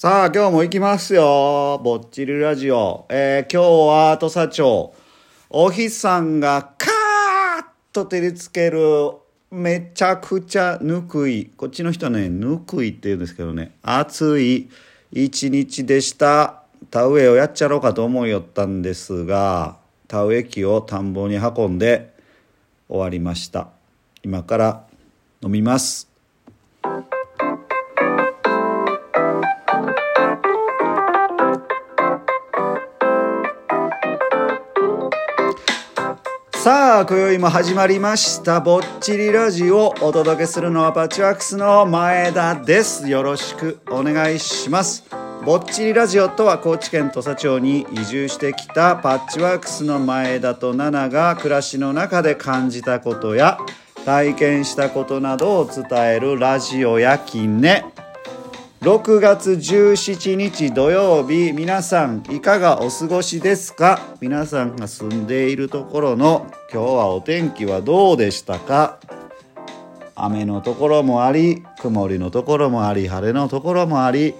[0.00, 1.80] さあ、今日も行きますよ。
[1.82, 3.06] ぼっちりラジオ。
[3.08, 4.94] えー、今日は土佐町。
[5.50, 8.78] お日さんがカーッと照りつける、
[9.50, 11.46] めちゃくちゃぬくい。
[11.46, 14.70] こっちの人はね、ぬくいって言うんですけどね、暑い
[15.10, 16.62] 一日でした。
[16.92, 22.14] 田植えをやっちゃろうかと思いよったんですが、田植え機を田んぼに運んで
[22.88, 23.70] 終わりました。
[24.22, 24.84] 今から
[25.42, 26.07] 飲みます。
[36.68, 43.08] さあ今宵も始まりました「ぼっちりラジオ」お届けするのはパッチワークスの前田です。
[43.08, 45.02] よろしくお願いします。
[45.46, 53.56] ぼっちりラジオとは高知県土佐町に移住してきたパッチワークスの前田と奈々が暮らしの中で感じたことや
[54.04, 57.86] 体験したことなどを伝えるラジオやきね。
[58.80, 64.00] 6月17日土曜日皆さんいかがお過ごしですか？
[64.20, 69.00] 皆さんが住んでいるところの今日はお天気はどうでしたか？
[70.14, 74.34] 雨のところもあり曇りのところもあり晴れのところもあり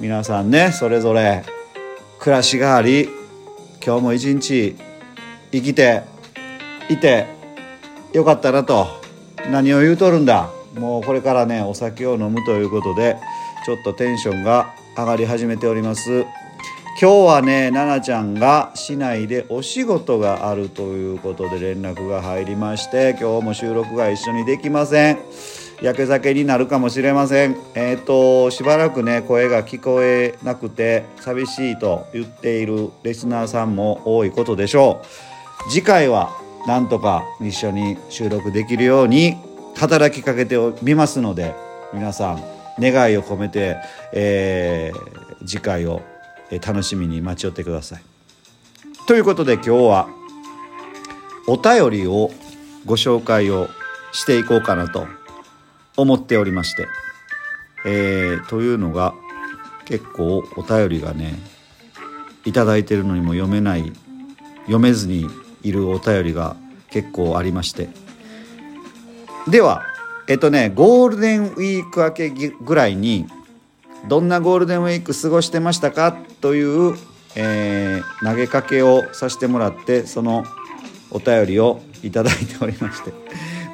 [0.00, 1.46] 皆さんねそれぞれ
[2.18, 3.08] 暮らしがあり
[3.82, 4.76] 今日も一日
[5.50, 6.02] 生きて
[6.90, 7.26] いて
[8.12, 8.86] よかったなと。
[9.50, 10.50] 何を言うとるんだ？
[10.74, 13.16] もうこれからねお酒を飲むということで
[13.64, 16.26] ちょっとテンションが上がり始めております。
[17.00, 25.18] 今日はね奈々ちゃんが市内でお仕事があるということで連絡が入りまして今日も収録が一緒にできません。
[25.80, 27.56] やけ酒になるかもしれません。
[27.76, 35.00] えっ、としばらくね声が聞こえなくて寂しいと言っているリスナーさんも多いことでしょ
[35.68, 35.70] う。
[35.70, 36.30] 次回は
[36.66, 39.36] なんとか一緒に収録できるように
[39.76, 41.54] 働きかけてみますので
[41.92, 43.76] 皆さん願いを込めて、
[44.12, 46.02] えー次回を
[46.66, 48.02] 楽しみに待ち寄ってください。
[49.06, 50.08] ということで今日は
[51.46, 52.30] お便りを
[52.84, 53.68] ご紹介を
[54.12, 55.06] していこうかなと
[55.96, 56.86] 思っておりまして、
[57.86, 59.14] えーというのが
[59.84, 61.38] 結構お便りがね
[62.44, 63.92] いただいてるのにも読めない
[64.62, 65.26] 読めずに
[65.62, 66.56] いるお便りが
[66.90, 67.88] 結構ありまして
[69.48, 69.82] では
[70.28, 73.26] えっとねゴールデンウィーク明けぐらいに
[74.06, 76.96] どんなゴールデンウィーク過ごしてましたかという、
[77.34, 80.44] えー投げかけをさせてもらってその
[81.10, 83.12] お便りをいただいておりまして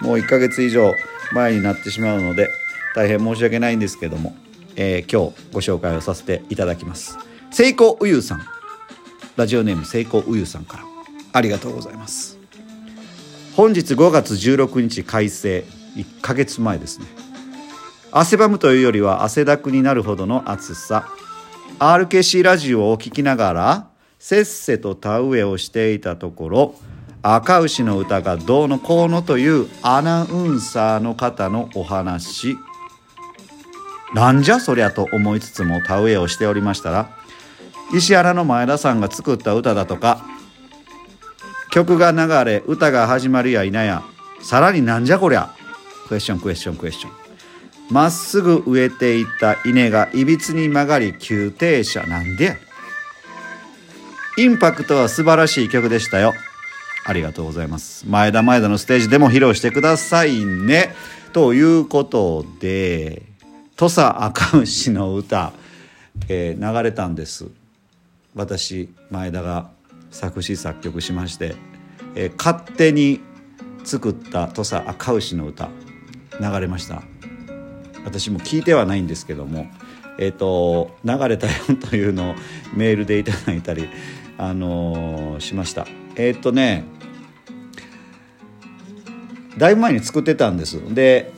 [0.00, 0.92] もう1ヶ月以上
[1.32, 2.48] 前になってしまうので
[2.94, 4.36] 大変申し訳ないんですけども、
[4.76, 7.18] えー今日ご紹介をさせていただきます。
[7.50, 8.42] セイコウユさん。
[9.36, 10.84] ラジオネームセイコウユさんから。
[11.32, 12.38] ありがとうございます。
[13.56, 15.64] 本日5月16日改正。
[15.96, 17.06] 1ヶ月前ですね。
[18.10, 21.08] 汗ばむというよりは汗だくになるほどの暑さ。
[21.78, 23.88] RKC ラジオを聞きながら
[24.18, 26.74] せっせと田植えをしていたところ
[27.22, 32.56] 赤牛の歌がどうのこうのというアナウンサーの方のお話。
[34.14, 37.10] なんじゃそりゃと思いつつも田植えをしておりましたら
[37.94, 40.26] 石原の前田さんが作った歌だとか
[41.70, 44.02] 曲が流れ歌が始まるや否や
[44.42, 45.54] さらになんじゃこりゃ
[46.12, 47.12] クエスチョンクエスチョンクエスチョン
[47.90, 52.56] まっすぐ植えていた稲がいびつに曲がり急停車なんでや
[54.36, 56.32] インパクトは素晴らしい曲でしたよ。
[57.04, 58.06] ありがとうございます。
[58.08, 60.94] 前田前田のステージでも披露してくださいね。
[61.32, 63.22] ということで
[63.76, 65.52] 土佐赤牛の歌、
[66.28, 67.46] えー流れたんです。
[68.34, 69.70] 私前田が
[70.10, 71.54] 作詞作曲しまして、
[72.14, 73.20] えー勝手に
[73.84, 75.68] 作った土佐赤牛の歌。
[76.40, 77.02] 流れました。
[78.04, 79.66] 私も聞いてはないんですけども。
[80.18, 81.52] えっ、と流れたよ
[81.88, 82.34] というのを
[82.74, 83.88] メールでいただいたり
[84.38, 85.86] あのーしました。
[86.16, 86.84] えっ、とね
[89.56, 90.94] だいぶ前に作ってたんです。
[90.94, 91.32] で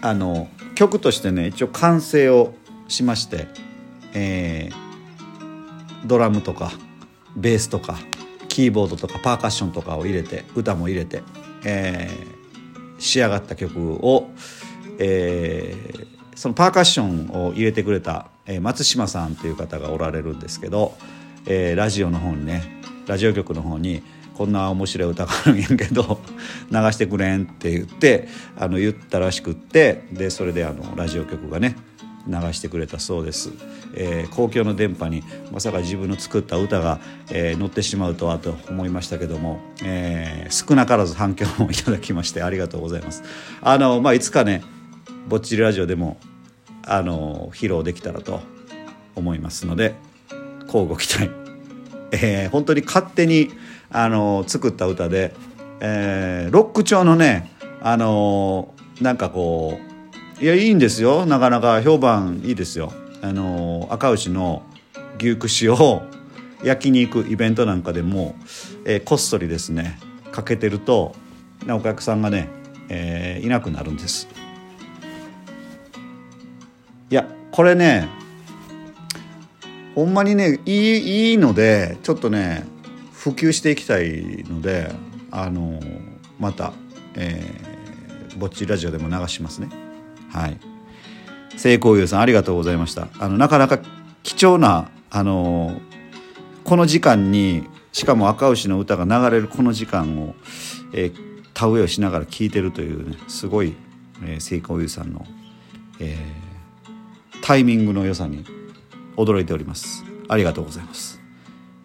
[0.00, 2.54] あの曲としてね一応完成を
[2.88, 3.48] しまして、
[4.14, 4.90] えー
[6.06, 6.72] ドラムとか
[7.36, 7.98] ベースとか
[8.48, 11.22] キーボードとかパーカッションとかを入れて歌も入れて、
[11.64, 12.39] えー
[13.00, 14.30] 仕上がった曲を、
[14.98, 16.10] えー
[16.40, 20.94] そのパーカッションを入れてくれた、え松島さんという方がおられるんですけど、
[21.44, 24.02] えーラジオの方にねラジオ局の方に
[24.40, 26.18] こんな面白い歌があるんやけど
[26.72, 28.26] 流してくれんって言って
[28.56, 31.76] あの言ったらしくってでそれであのラジオ局がね
[32.26, 33.50] 流してくれたそうです、
[33.94, 35.22] えー公共の電波に
[35.52, 37.00] まさか自分の作った歌が、
[37.30, 43.22] えー乗ってしまうとはと思いましたけども、えー少なからず反響をいただきましてありがとうございます。
[43.62, 44.62] あの、まあ、いつかね
[45.28, 46.18] ぼっちりラジオでも
[46.84, 48.40] あの披露できたらと
[49.14, 49.94] 思いますので
[50.66, 51.30] 乞うご期待、
[52.12, 53.50] えー、本当に勝手に
[53.90, 55.34] あの作った歌で、
[55.80, 57.50] えー、ロック調のね
[57.82, 59.89] あのなんかこう
[60.40, 61.26] いやいいんですよ。
[61.26, 62.94] なかなか評判いいですよ。
[63.20, 64.62] あの赤牛の
[65.18, 66.02] 牛串を
[66.64, 68.34] 焼き肉イベントなんかでも、
[68.86, 69.98] えー、こっそりですね
[70.32, 71.14] かけてると
[71.68, 72.48] お客さんがね、
[72.88, 74.28] えー、いなくなるんです。
[77.10, 78.08] いやこれね
[79.94, 82.64] ほんまにねいいいいのでちょっとね
[83.12, 84.90] 普及していきたいので
[85.30, 85.78] あの
[86.38, 86.72] また、
[87.14, 89.89] えー、ぼっちラジオでも流しますね。
[90.32, 90.58] はい。
[91.56, 93.08] 成功優さんありがとうございました。
[93.18, 93.78] あのなかなか
[94.22, 95.80] 貴重なあの
[96.64, 100.34] この時間にしかも赤牛の歌が流れるこの時間を、
[100.92, 101.14] えー、
[101.52, 103.74] 田植えをしながら聴いてるというねすごい、
[104.24, 105.26] えー、成功優さんの、
[105.98, 108.44] えー、タイミングの良さに
[109.16, 110.04] 驚いております。
[110.28, 111.20] ありがとうございます。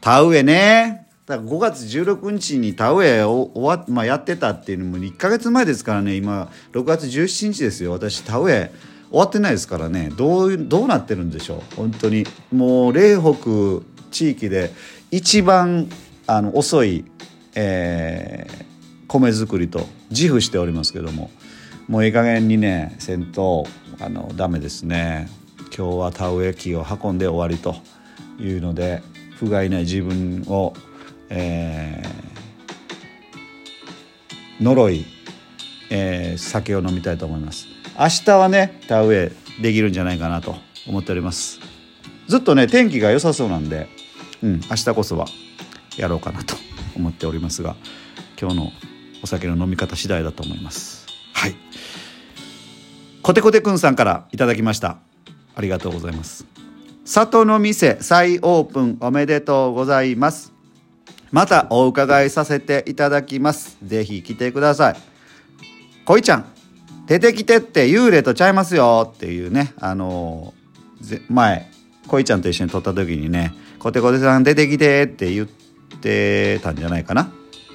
[0.00, 0.97] 田植えね。
[1.28, 6.16] だから5月16日に田植えを終わ、まあ、やってたっていうのも1か月前ですからね。
[6.16, 7.92] 今6月17日ですよ。
[7.92, 8.72] 私田植え
[9.10, 10.10] 終わってないですからね。
[10.16, 11.76] どうどうなってるんでしょう？
[11.76, 12.24] 本当に。
[12.50, 14.70] もう嶺北地域で
[15.10, 15.90] 一番
[16.26, 17.04] あの遅い、
[17.54, 18.64] えー、
[19.06, 21.30] 米作りと自負しておりますけども。
[21.88, 23.66] もういい加減にねせんと
[24.00, 25.28] あのダメですね。
[25.76, 27.76] 今日は田植え機を運んで終わりと
[28.42, 29.02] いうので
[29.38, 30.74] 不甲斐ない自分を、
[31.30, 35.06] えー、呪い、
[35.90, 37.66] えー、酒を飲みたいと思います。
[37.98, 39.32] 明日はね田植え
[39.62, 41.60] できるんじゃないかなと思っております。
[42.28, 43.88] ずっとね天気が良さそうなんで
[44.42, 45.26] うん明日こそは
[45.96, 46.54] やろうかなと
[46.96, 47.76] 思っておりますが
[48.40, 48.72] 今日の
[49.22, 51.06] お酒の飲み方次第だと思います。
[51.32, 51.56] はい。
[53.22, 54.98] コテコテくんさんからいただきました。
[55.54, 56.46] ありがとうございます。
[57.04, 60.57] 里の店再オープンおめでとうございます。
[61.30, 63.76] またお伺いさせていただきます。
[63.84, 64.96] ぜひ来てください。
[66.04, 66.46] こいちゃん
[67.06, 71.70] 出てきてって幽霊とちゃいますよっていうねあのー、前
[72.06, 75.48] こいちゃんと一緒に撮った時にね「コテコテさん出てきて」って言っ
[76.00, 77.30] てたんじゃないかな。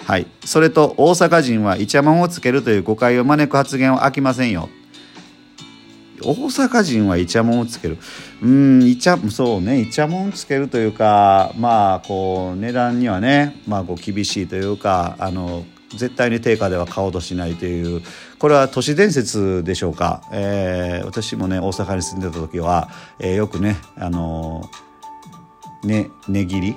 [0.06, 4.68] はい、それと大阪人はイチャモンをつけるという誤解を招く発言は飽きませんよ。
[6.26, 7.98] 大阪人はイチャモンをつける。
[8.42, 15.66] うんイチャそうねイチャモンつけるというかまあこう値段にはねまあこう厳しいというかあの
[15.96, 18.02] 絶対に定価では買おうとしないという
[18.40, 22.90] これは都市伝説でしょうか、えー、私もね大阪に住んでた時は、
[23.20, 24.70] えー、よくねあの
[25.84, 26.76] ね値切り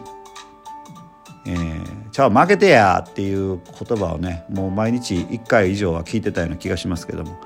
[1.49, 7.39] えー、ちゃう負けてやっていう言葉をねもう毎日1回以上は聞いてたような気がしますけども。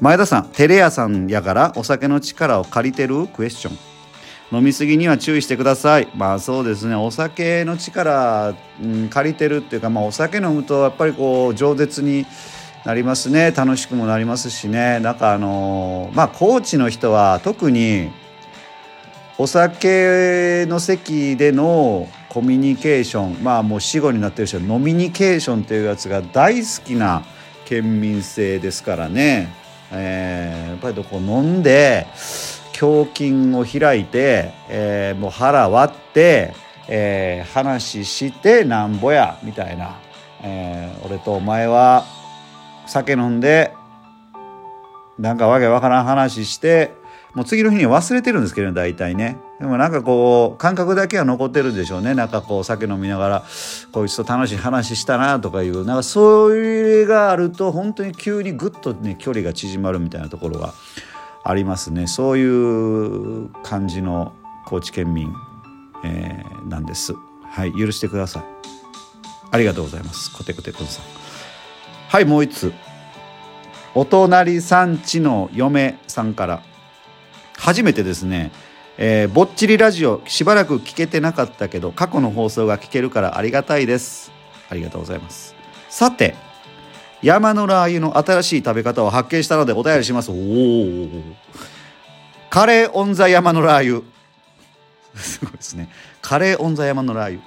[0.00, 3.78] 前田さんテレ屋さんやからお酒の力を借りてるクエスチョン。
[4.52, 6.08] 飲みすぎには注意してください。
[6.14, 6.94] まあそうですね。
[6.94, 12.26] お酒の力、うん、借りてるっていうか、まあ、お酒飲むとやっぱりこう饒舌に
[12.84, 13.52] なりますね。
[13.52, 15.00] 楽しくもなりますしね。
[15.00, 18.10] なんかあの、まあコーチの人は特に
[19.38, 27.24] お酒の席でのコミュニケーションまあもう死後になってる人はノミニケーションっていうやつが大好きな
[27.64, 29.52] 県民性ですからね、
[29.92, 32.06] えー、やっぱりこう飲んで
[32.80, 36.54] 胸筋を開いて、えー、もう腹割って、
[36.88, 39.96] えー、話してなんぼやみたいな、
[40.42, 42.04] えー、俺とお前は
[42.86, 43.72] 酒飲んで
[45.18, 46.92] なんかわけわからん話して
[47.34, 49.38] もう次の日に忘れてるんですけどね大体ね。
[49.64, 52.12] でもなんかこう感覚だけは残ってるでしょうね。
[52.12, 53.44] なんかこう酒飲みながら
[53.92, 60.74] こいつと楽しい話したなとかいうなんかそれがあると本当に急にぐっとね距離が縮まるみたいなところが
[61.42, 62.08] ありますね。
[62.08, 64.34] そういう感じの
[64.66, 65.32] 高知県民、
[66.04, 67.14] えー、なんです。
[67.44, 68.44] はい許してください。
[69.50, 70.30] ありがとうございます。
[70.30, 71.04] コテコテコンさん。
[72.10, 72.72] はいもう一つ
[73.94, 76.62] お隣さんちの嫁さんから。
[77.56, 78.52] 初めてですね、
[78.96, 84.30] えー、ぼっちりラジオしばらく聞けてなかったけど過去の放送が聞けるからありがたいです。
[84.70, 85.54] ありがとうございます。
[85.88, 86.34] さて
[87.22, 90.30] 山のラー油の新しい食べ方を発見したのでお便りします。
[90.30, 91.08] おお
[92.50, 94.06] カレーオンザ山のラー油。
[95.16, 95.88] すごいですね。
[96.22, 97.40] カレーオンザ山のラー油。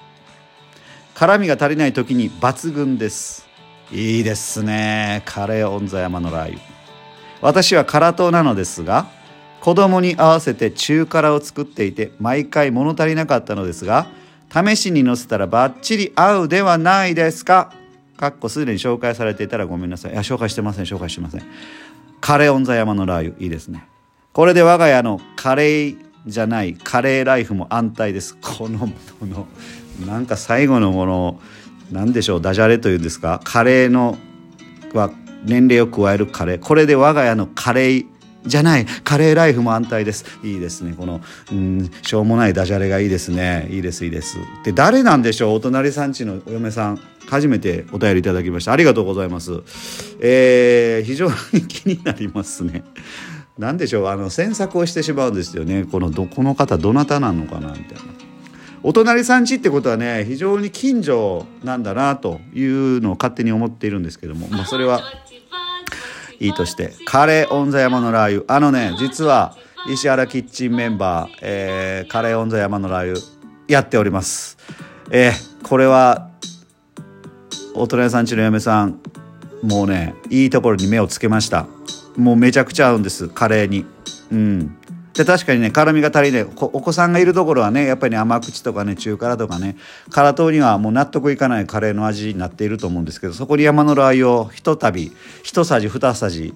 [1.13, 3.47] 辛みが足りない時に抜群です。
[3.91, 5.21] いいですね。
[5.25, 6.61] カレーオンザ山のラー油。
[7.41, 9.07] 私は辛党なのですが
[9.67, 14.07] 子供に合わせて中辛を作っていて毎回物足りなかったのですが
[14.50, 17.74] 試しに乗せたらバッチリ合うではないですか。
[18.15, 20.13] かっこすでに紹介されていたらごめんなさい。
[20.13, 21.41] いや紹介してません紹介してません。
[22.21, 23.43] カレーオンザ山のラー油。
[23.43, 23.86] いいですね。
[24.31, 28.38] これで我が家のカレーじゃないカレーライフも安泰です。
[28.38, 29.47] このこの
[30.07, 31.41] なんか最後のもの
[31.91, 33.41] 何でしょうダジャレというんですか。
[33.43, 34.17] カレーの
[34.93, 35.12] は
[35.43, 36.57] 年齢を加えるカレー。
[36.57, 38.16] これで我が家のカレー
[38.47, 38.85] じゃない。
[39.03, 40.25] カレーライフも安泰です。
[40.43, 40.95] いいですね。
[40.97, 43.67] このうんしょうもないダジャレがいいですね。
[43.69, 44.37] いいですいいです。
[44.63, 45.55] で誰なんでしょう？
[45.55, 46.99] お隣さんちのお嫁さん。
[47.29, 48.71] 初めてお便りいただきました。
[48.71, 49.51] ありがとうございます。
[50.21, 52.85] えー、非常に気になりますね。
[53.57, 54.07] 何でしょう？
[54.07, 55.83] あの詮索をしてしまうんですよね。
[55.83, 58.03] このどこの方どなたなのかなみたいな。
[58.83, 65.01] お隣さんちってことはね非常に近所なんだなというのを勝手に思っているんですけども、まあ、それは
[66.39, 68.56] いいとしてカレーオンザ山のラー油。
[68.56, 69.56] あのね実は
[69.89, 73.20] 石原キッチンメンバー、えー、カレーオンザ山のラー油
[73.67, 74.58] やっております。
[75.12, 76.29] えー、これは
[77.74, 79.00] 大人屋さんちの嫁さん
[79.63, 81.67] もうねいいところに目をつけました。
[82.15, 83.86] もうめちゃくちゃ合うんですカレーに。
[84.32, 84.77] うん。
[85.17, 86.43] で確かにね辛みが足りない。
[86.43, 86.47] お
[86.79, 89.75] 子さんがいるところはねやっぱり、ね、甘口とかね中辛とかね
[90.12, 96.53] 辛党にはもう納得いかないカレーの味になっていると思うんですけどそこに山のラー油をひとたび一さじ二さじ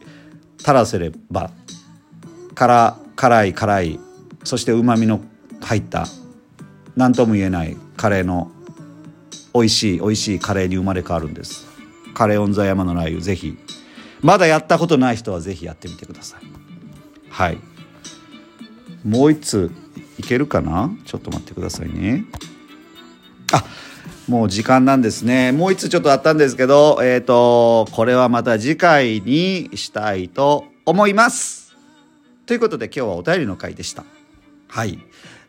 [0.60, 1.50] 垂らせれば
[2.54, 4.00] 辛辛い辛い
[4.44, 5.22] そしてうまみの
[5.60, 6.06] 入った
[6.96, 8.52] 何とも言えないカレーの
[9.56, 11.68] 美味しい美味しいカレーに生まれ変わるんです。
[12.14, 13.58] カレーオンザ山のラー油ぜひ。
[14.22, 16.42] まだやったことない人はぜひやってみてください。
[17.30, 17.58] はい。
[19.04, 19.72] もう一つ
[20.20, 20.92] いけるかな？
[21.06, 22.26] ちょっと待ってくださいね。
[23.54, 23.64] あ
[24.28, 25.52] もう時間なんですね。
[25.52, 31.76] もう一つちょっとあったんですけどえっ、ー、とこれはまた次回にしたいと思います。
[32.46, 34.06] ということで今日はお便りの回でした。
[34.68, 35.00] はい。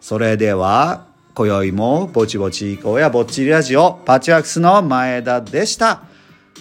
[0.00, 6.02] それでは今宵もぼちぼち行こうやぼっちりラジオパチワークスの前田でした。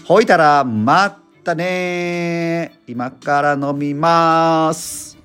[0.06, 5.21] ほいたらまたね今から飲みます。